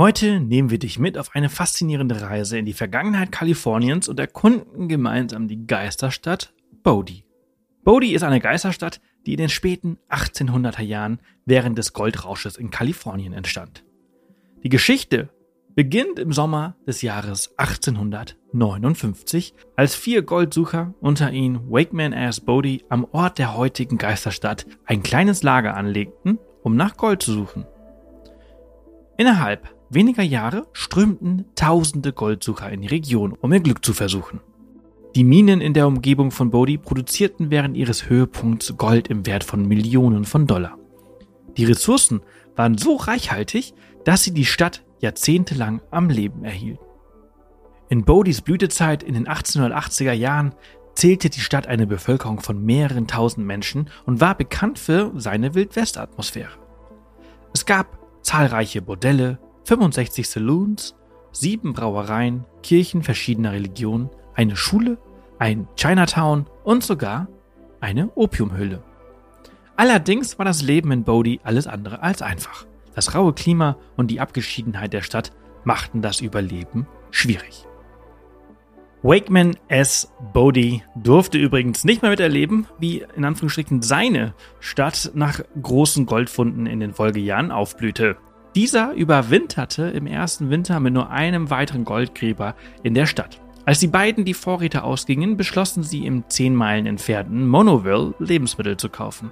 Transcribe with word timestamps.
Heute 0.00 0.40
nehmen 0.40 0.70
wir 0.70 0.78
dich 0.78 0.98
mit 0.98 1.18
auf 1.18 1.34
eine 1.34 1.50
faszinierende 1.50 2.22
Reise 2.22 2.56
in 2.56 2.64
die 2.64 2.72
Vergangenheit 2.72 3.30
Kaliforniens 3.30 4.08
und 4.08 4.18
erkunden 4.18 4.88
gemeinsam 4.88 5.46
die 5.46 5.66
Geisterstadt 5.66 6.54
Bodie. 6.82 7.26
Bodie 7.84 8.14
ist 8.14 8.22
eine 8.22 8.40
Geisterstadt, 8.40 9.02
die 9.26 9.32
in 9.32 9.36
den 9.36 9.50
späten 9.50 9.98
1800er 10.08 10.80
Jahren 10.80 11.20
während 11.44 11.76
des 11.76 11.92
Goldrausches 11.92 12.56
in 12.56 12.70
Kalifornien 12.70 13.34
entstand. 13.34 13.84
Die 14.62 14.70
Geschichte 14.70 15.28
beginnt 15.74 16.18
im 16.18 16.32
Sommer 16.32 16.76
des 16.86 17.02
Jahres 17.02 17.52
1859, 17.58 19.52
als 19.76 19.94
vier 19.94 20.22
Goldsucher, 20.22 20.94
unter 21.02 21.30
ihnen 21.30 21.70
Wakeman 21.70 22.14
Ass 22.14 22.40
Bodie, 22.40 22.86
am 22.88 23.06
Ort 23.12 23.36
der 23.36 23.54
heutigen 23.54 23.98
Geisterstadt 23.98 24.64
ein 24.86 25.02
kleines 25.02 25.42
Lager 25.42 25.76
anlegten, 25.76 26.38
um 26.62 26.74
nach 26.74 26.96
Gold 26.96 27.22
zu 27.22 27.34
suchen. 27.34 27.66
Innerhalb 29.18 29.78
weniger 29.90 30.22
Jahre 30.22 30.66
strömten 30.72 31.44
tausende 31.54 32.12
Goldsucher 32.12 32.70
in 32.70 32.82
die 32.82 32.88
Region, 32.88 33.32
um 33.32 33.52
ihr 33.52 33.60
Glück 33.60 33.84
zu 33.84 33.92
versuchen. 33.92 34.40
Die 35.16 35.24
Minen 35.24 35.60
in 35.60 35.74
der 35.74 35.88
Umgebung 35.88 36.30
von 36.30 36.50
Bodie 36.50 36.78
produzierten 36.78 37.50
während 37.50 37.76
ihres 37.76 38.08
Höhepunkts 38.08 38.76
Gold 38.76 39.08
im 39.08 39.26
Wert 39.26 39.42
von 39.42 39.66
Millionen 39.66 40.24
von 40.24 40.46
Dollar. 40.46 40.78
Die 41.56 41.64
Ressourcen 41.64 42.22
waren 42.54 42.78
so 42.78 42.94
reichhaltig, 42.94 43.74
dass 44.04 44.22
sie 44.22 44.32
die 44.32 44.44
Stadt 44.44 44.84
jahrzehntelang 45.00 45.82
am 45.90 46.08
Leben 46.10 46.44
erhielten. 46.44 46.84
In 47.88 48.04
Bodies 48.04 48.40
Blütezeit 48.40 49.02
in 49.02 49.14
den 49.14 49.26
1880er 49.26 50.12
Jahren 50.12 50.54
zählte 50.94 51.28
die 51.28 51.40
Stadt 51.40 51.66
eine 51.66 51.88
Bevölkerung 51.88 52.40
von 52.40 52.64
mehreren 52.64 53.08
tausend 53.08 53.46
Menschen 53.46 53.90
und 54.06 54.20
war 54.20 54.36
bekannt 54.36 54.78
für 54.78 55.10
seine 55.16 55.54
Wildwest-Atmosphäre. 55.54 56.58
Es 57.52 57.66
gab 57.66 57.98
zahlreiche 58.22 58.80
Bordelle, 58.80 59.38
65 59.64 60.28
Saloons, 60.28 60.96
sieben 61.32 61.72
Brauereien, 61.72 62.44
Kirchen 62.62 63.02
verschiedener 63.02 63.52
Religionen, 63.52 64.10
eine 64.34 64.56
Schule, 64.56 64.98
ein 65.38 65.68
Chinatown 65.76 66.46
und 66.64 66.82
sogar 66.82 67.28
eine 67.80 68.10
Opiumhöhle. 68.14 68.82
Allerdings 69.76 70.38
war 70.38 70.44
das 70.44 70.62
Leben 70.62 70.92
in 70.92 71.04
Bodie 71.04 71.40
alles 71.42 71.66
andere 71.66 72.02
als 72.02 72.20
einfach. 72.20 72.66
Das 72.94 73.14
raue 73.14 73.32
Klima 73.32 73.76
und 73.96 74.10
die 74.10 74.20
Abgeschiedenheit 74.20 74.92
der 74.92 75.02
Stadt 75.02 75.32
machten 75.64 76.02
das 76.02 76.20
Überleben 76.20 76.86
schwierig. 77.10 77.66
Wakeman 79.02 79.56
S. 79.68 80.12
Bodie 80.34 80.82
durfte 80.94 81.38
übrigens 81.38 81.84
nicht 81.84 82.02
mehr 82.02 82.10
miterleben, 82.10 82.66
wie 82.78 83.06
in 83.16 83.24
Anführungsstrichen 83.24 83.80
seine 83.80 84.34
Stadt 84.58 85.12
nach 85.14 85.40
großen 85.60 86.04
Goldfunden 86.04 86.66
in 86.66 86.80
den 86.80 86.92
Folgejahren 86.92 87.50
aufblühte. 87.50 88.18
Dieser 88.56 88.94
überwinterte 88.94 89.84
im 89.84 90.08
ersten 90.08 90.50
Winter 90.50 90.80
mit 90.80 90.92
nur 90.92 91.10
einem 91.10 91.50
weiteren 91.50 91.84
Goldgräber 91.84 92.56
in 92.82 92.94
der 92.94 93.06
Stadt. 93.06 93.40
Als 93.64 93.78
die 93.78 93.86
beiden 93.86 94.24
die 94.24 94.34
Vorräte 94.34 94.82
ausgingen, 94.82 95.36
beschlossen 95.36 95.84
sie 95.84 96.04
im 96.04 96.24
10 96.28 96.56
Meilen 96.56 96.86
entfernten 96.86 97.46
Monoville 97.46 98.14
Lebensmittel 98.18 98.76
zu 98.76 98.88
kaufen. 98.88 99.30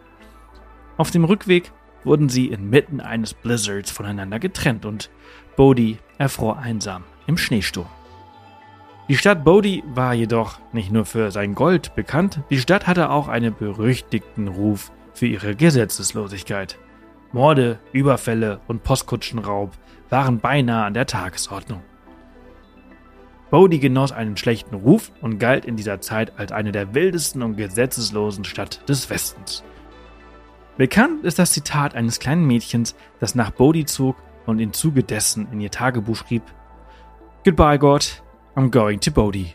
Auf 0.97 1.11
dem 1.11 1.25
Rückweg 1.25 1.73
wurden 2.05 2.29
sie 2.29 2.47
inmitten 2.47 3.01
eines 3.01 3.35
Blizzards 3.35 3.91
voneinander 3.91 4.39
getrennt 4.39 4.87
und 4.87 5.11
Bodie 5.57 5.99
erfror 6.19 6.59
einsam 6.59 7.03
im 7.27 7.37
Schneesturm. 7.37 7.89
Die 9.09 9.17
Stadt 9.17 9.43
Bodie 9.43 9.83
war 9.95 10.15
jedoch 10.15 10.61
nicht 10.73 10.93
nur 10.93 11.07
für 11.07 11.33
sein 11.33 11.57
Gold 11.57 11.97
bekannt, 11.97 12.41
die 12.51 12.59
Stadt 12.59 12.87
hatte 12.87 13.11
auch 13.11 13.27
einen 13.27 13.57
berüchtigten 13.57 14.47
Ruf 14.47 14.93
für 15.13 15.27
ihre 15.27 15.57
Gesetzeslosigkeit. 15.57 16.79
Morde, 17.33 17.79
Überfälle 17.93 18.61
und 18.69 18.83
Postkutschenraub 18.83 19.73
waren 20.09 20.41
beinahe 20.41 20.85
an 20.85 20.95
der 20.95 21.07
Tagesordnung. 21.07 21.83
Bodie 23.51 23.81
genoss 23.81 24.13
einen 24.13 24.37
schlechten 24.37 24.75
Ruf 24.75 25.11
und 25.21 25.39
galt 25.39 25.65
in 25.65 25.77
dieser 25.77 26.01
Zeit 26.01 26.39
als 26.39 26.53
eine 26.53 26.73
der 26.73 26.95
wildesten 26.95 27.43
und 27.43 27.57
gesetzeslosen 27.57 28.45
Stadt 28.45 28.87
des 28.89 29.09
Westens. 29.09 29.63
Bekannt 30.77 31.25
ist 31.25 31.39
das 31.39 31.53
Zitat 31.53 31.95
eines 31.95 32.21
kleinen 32.21 32.47
Mädchens, 32.47 32.95
das 33.21 33.35
nach 33.35 33.51
Bodie 33.51 33.85
zog 33.85 34.17
und 34.47 34.59
im 34.59 34.73
Zuge 34.73 35.03
dessen 35.03 35.49
in 35.51 35.61
ihr 35.61 35.71
Tagebuch 35.71 36.17
schrieb: 36.17 36.43
Goodbye, 37.45 37.79
God, 37.79 38.23
I'm 38.55 38.71
going 38.71 39.01
to 39.01 39.11
Bodie. 39.11 39.55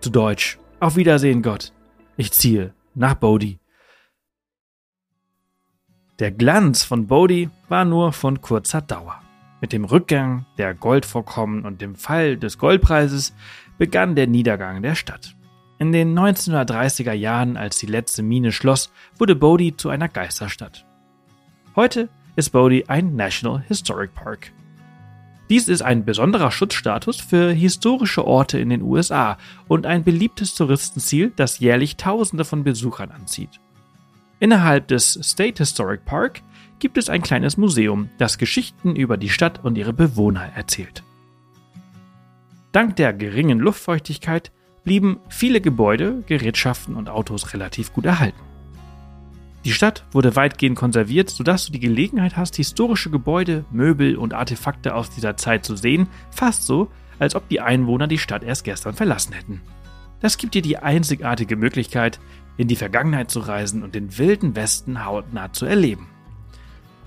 Zu 0.00 0.10
Deutsch: 0.10 0.58
Auf 0.80 0.96
Wiedersehen, 0.96 1.42
Gott. 1.42 1.72
Ich 2.16 2.32
ziehe 2.32 2.74
nach 2.94 3.14
Bodie. 3.14 3.61
Der 6.18 6.30
Glanz 6.30 6.84
von 6.84 7.06
Bodie 7.06 7.48
war 7.70 7.86
nur 7.86 8.12
von 8.12 8.42
kurzer 8.42 8.82
Dauer. 8.82 9.22
Mit 9.62 9.72
dem 9.72 9.86
Rückgang 9.86 10.44
der 10.58 10.74
Goldvorkommen 10.74 11.64
und 11.64 11.80
dem 11.80 11.94
Fall 11.94 12.36
des 12.36 12.58
Goldpreises 12.58 13.34
begann 13.78 14.14
der 14.14 14.26
Niedergang 14.26 14.82
der 14.82 14.94
Stadt. 14.94 15.34
In 15.78 15.90
den 15.90 16.16
1930er 16.16 17.12
Jahren, 17.12 17.56
als 17.56 17.78
die 17.78 17.86
letzte 17.86 18.22
Mine 18.22 18.52
schloss, 18.52 18.92
wurde 19.18 19.34
Bodie 19.34 19.74
zu 19.74 19.88
einer 19.88 20.08
Geisterstadt. 20.08 20.84
Heute 21.76 22.10
ist 22.36 22.50
Bodie 22.50 22.88
ein 22.88 23.16
National 23.16 23.62
Historic 23.66 24.14
Park. 24.14 24.52
Dies 25.48 25.66
ist 25.66 25.82
ein 25.82 26.04
besonderer 26.04 26.50
Schutzstatus 26.50 27.20
für 27.20 27.52
historische 27.52 28.26
Orte 28.26 28.58
in 28.58 28.68
den 28.68 28.82
USA 28.82 29.38
und 29.66 29.86
ein 29.86 30.04
beliebtes 30.04 30.54
Touristenziel, 30.54 31.32
das 31.34 31.58
jährlich 31.58 31.96
Tausende 31.96 32.44
von 32.44 32.64
Besuchern 32.64 33.10
anzieht. 33.10 33.60
Innerhalb 34.42 34.88
des 34.88 35.20
State 35.22 35.58
Historic 35.58 36.04
Park 36.04 36.42
gibt 36.80 36.98
es 36.98 37.08
ein 37.08 37.22
kleines 37.22 37.56
Museum, 37.56 38.10
das 38.18 38.38
Geschichten 38.38 38.96
über 38.96 39.16
die 39.16 39.28
Stadt 39.28 39.64
und 39.64 39.78
ihre 39.78 39.92
Bewohner 39.92 40.50
erzählt. 40.56 41.04
Dank 42.72 42.96
der 42.96 43.12
geringen 43.12 43.60
Luftfeuchtigkeit 43.60 44.50
blieben 44.82 45.20
viele 45.28 45.60
Gebäude, 45.60 46.24
Gerätschaften 46.26 46.96
und 46.96 47.08
Autos 47.08 47.54
relativ 47.54 47.92
gut 47.92 48.04
erhalten. 48.04 48.40
Die 49.64 49.72
Stadt 49.72 50.04
wurde 50.10 50.34
weitgehend 50.34 50.76
konserviert, 50.76 51.30
sodass 51.30 51.66
du 51.66 51.72
die 51.72 51.78
Gelegenheit 51.78 52.36
hast, 52.36 52.56
historische 52.56 53.10
Gebäude, 53.10 53.64
Möbel 53.70 54.16
und 54.16 54.34
Artefakte 54.34 54.96
aus 54.96 55.10
dieser 55.10 55.36
Zeit 55.36 55.64
zu 55.64 55.76
sehen, 55.76 56.08
fast 56.32 56.66
so, 56.66 56.90
als 57.20 57.36
ob 57.36 57.48
die 57.48 57.60
Einwohner 57.60 58.08
die 58.08 58.18
Stadt 58.18 58.42
erst 58.42 58.64
gestern 58.64 58.94
verlassen 58.94 59.34
hätten. 59.34 59.60
Das 60.22 60.36
gibt 60.36 60.54
dir 60.54 60.62
die 60.62 60.78
einzigartige 60.78 61.56
Möglichkeit, 61.56 62.20
in 62.56 62.68
die 62.68 62.76
Vergangenheit 62.76 63.30
zu 63.30 63.40
reisen 63.40 63.82
und 63.82 63.94
den 63.94 64.18
wilden 64.18 64.54
Westen 64.56 65.04
hautnah 65.04 65.52
zu 65.52 65.66
erleben. 65.66 66.08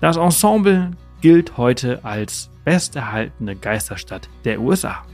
Das 0.00 0.16
Ensemble 0.16 0.92
gilt 1.20 1.56
heute 1.56 2.04
als 2.04 2.50
besterhaltene 2.64 3.56
Geisterstadt 3.56 4.28
der 4.44 4.60
USA. 4.60 5.04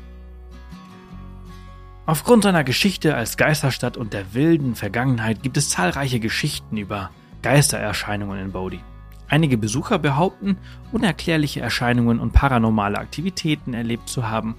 Aufgrund 2.05 2.43
seiner 2.43 2.64
Geschichte 2.64 3.14
als 3.14 3.37
Geisterstadt 3.37 3.96
und 3.96 4.12
der 4.12 4.34
wilden 4.34 4.75
Vergangenheit 4.75 5.43
gibt 5.43 5.56
es 5.56 5.70
zahlreiche 5.70 6.19
Geschichten 6.19 6.76
über 6.76 7.11
Geistererscheinungen 7.43 8.40
in 8.40 8.52
Bodhi. 8.52 8.81
Einige 9.29 9.56
Besucher 9.56 9.99
behaupten, 9.99 10.58
unerklärliche 10.90 11.61
Erscheinungen 11.61 12.19
und 12.19 12.32
paranormale 12.32 12.99
Aktivitäten 12.99 13.73
erlebt 13.73 14.08
zu 14.08 14.29
haben. 14.29 14.56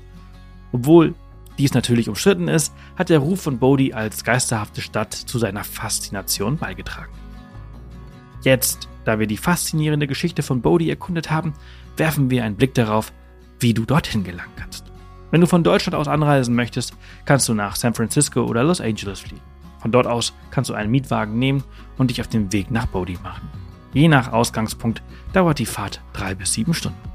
Obwohl 0.72 1.16
dies 1.58 1.74
natürlich 1.74 2.10
umstritten 2.10 2.48
ist, 2.48 2.74
hat 2.96 3.10
der 3.10 3.20
Ruf 3.20 3.42
von 3.42 3.60
Bodhi 3.60 3.94
als 3.94 4.24
geisterhafte 4.24 4.82
Stadt 4.82 5.14
zu 5.14 5.38
seiner 5.40 5.64
Faszination 5.64 6.58
beigetragen. 6.58 7.14
Jetzt, 8.44 8.90
da 9.06 9.20
wir 9.20 9.28
die 9.28 9.38
faszinierende 9.38 10.08
Geschichte 10.08 10.44
von 10.44 10.62
Bodhi 10.62 10.90
erkundet 10.90 11.32
haben, 11.32 11.54
werfen 11.98 12.30
wir 12.30 12.44
einen 12.44 12.56
Blick 12.56 12.74
darauf, 12.74 13.14
wie 13.60 13.74
du 13.74 13.86
dorthin 13.86 14.24
gelangen 14.24 14.52
kannst. 14.56 14.86
Wenn 15.32 15.42
du 15.42 15.48
von 15.48 15.64
Deutschland 15.64 15.96
aus 15.96 16.08
anreisen 16.08 16.56
möchtest, 16.56 16.96
kannst 17.26 17.48
du 17.50 17.54
nach 17.54 17.76
San 17.76 17.94
Francisco 17.94 18.44
oder 18.44 18.64
Los 18.64 18.82
Angeles 18.82 19.22
fliegen. 19.22 19.42
Von 19.80 19.92
dort 19.92 20.08
aus 20.08 20.34
kannst 20.52 20.70
du 20.70 20.74
einen 20.74 20.92
Mietwagen 20.92 21.40
nehmen 21.40 21.64
und 21.98 22.10
dich 22.10 22.22
auf 22.22 22.28
den 22.28 22.52
Weg 22.54 22.72
nach 22.72 22.86
Bodhi 22.86 23.18
machen. 23.24 23.50
Je 23.94 24.08
nach 24.08 24.32
Ausgangspunkt 24.32 25.02
dauert 25.34 25.60
die 25.60 25.66
Fahrt 25.66 26.02
drei 26.14 26.36
bis 26.36 26.54
sieben 26.54 26.74
Stunden. 26.74 27.13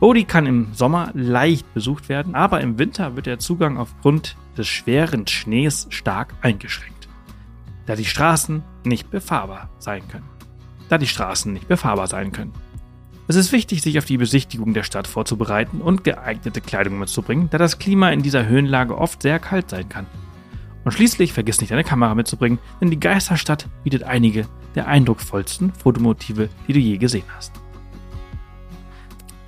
Bodhi 0.00 0.24
kann 0.24 0.46
im 0.46 0.72
Sommer 0.72 1.10
leicht 1.12 1.74
besucht 1.74 2.08
werden, 2.08 2.34
aber 2.34 2.62
im 2.62 2.78
Winter 2.78 3.16
wird 3.16 3.26
der 3.26 3.38
Zugang 3.38 3.76
aufgrund 3.76 4.34
des 4.56 4.66
schweren 4.66 5.26
Schnees 5.26 5.88
stark 5.90 6.32
eingeschränkt, 6.40 7.06
da 7.84 7.96
die 7.96 8.06
Straßen 8.06 8.62
nicht 8.82 9.10
befahrbar 9.10 9.68
sein 9.78 10.08
können. 10.08 10.24
Da 10.88 10.96
die 10.96 11.06
Straßen 11.06 11.52
nicht 11.52 11.68
befahrbar 11.68 12.06
sein 12.06 12.32
können. 12.32 12.54
Es 13.28 13.36
ist 13.36 13.52
wichtig, 13.52 13.82
sich 13.82 13.98
auf 13.98 14.06
die 14.06 14.16
Besichtigung 14.16 14.72
der 14.72 14.84
Stadt 14.84 15.06
vorzubereiten 15.06 15.82
und 15.82 16.02
geeignete 16.02 16.62
Kleidung 16.62 16.98
mitzubringen, 16.98 17.50
da 17.50 17.58
das 17.58 17.78
Klima 17.78 18.08
in 18.08 18.22
dieser 18.22 18.46
Höhenlage 18.46 18.96
oft 18.96 19.20
sehr 19.20 19.38
kalt 19.38 19.68
sein 19.68 19.90
kann. 19.90 20.06
Und 20.82 20.92
schließlich 20.92 21.34
vergiss 21.34 21.60
nicht 21.60 21.72
deine 21.72 21.84
Kamera 21.84 22.14
mitzubringen, 22.14 22.58
denn 22.80 22.90
die 22.90 22.98
Geisterstadt 22.98 23.68
bietet 23.84 24.04
einige 24.04 24.48
der 24.74 24.88
eindrucksvollsten 24.88 25.74
Fotomotive, 25.74 26.48
die 26.66 26.72
du 26.72 26.78
je 26.78 26.96
gesehen 26.96 27.26
hast. 27.36 27.59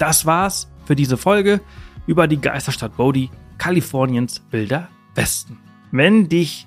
Das 0.03 0.27
war's 0.27 0.67
für 0.85 0.97
diese 0.97 1.17
Folge 1.17 1.61
über 2.09 2.27
die 2.27 2.41
Geisterstadt 2.41 2.97
Bodie, 2.97 3.31
Kaliforniens 3.57 4.43
wilder 4.51 4.89
Westen. 5.15 5.61
Wenn 5.93 6.29
dich 6.29 6.67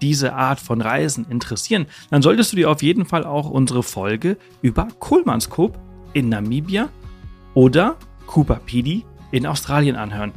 diese 0.00 0.32
Art 0.34 0.58
von 0.58 0.80
Reisen 0.80 1.24
interessieren, 1.30 1.86
dann 2.10 2.22
solltest 2.22 2.50
du 2.50 2.56
dir 2.56 2.68
auf 2.68 2.82
jeden 2.82 3.06
Fall 3.06 3.22
auch 3.22 3.48
unsere 3.48 3.84
Folge 3.84 4.36
über 4.62 4.88
Kohlmannskop 4.98 5.78
in 6.12 6.28
Namibia 6.28 6.88
oder 7.54 7.94
Cooper 8.26 8.56
Pedy 8.56 9.04
in 9.30 9.46
Australien 9.46 9.94
anhören. 9.94 10.32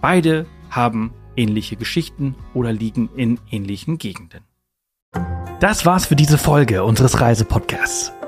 Beide 0.00 0.46
haben 0.70 1.12
ähnliche 1.36 1.76
Geschichten 1.76 2.34
oder 2.54 2.72
liegen 2.72 3.08
in 3.14 3.38
ähnlichen 3.52 3.98
Gegenden. 3.98 4.40
Das 5.60 5.86
war's 5.86 6.06
für 6.06 6.16
diese 6.16 6.38
Folge 6.38 6.82
unseres 6.82 7.20
Reisepodcasts. 7.20 8.12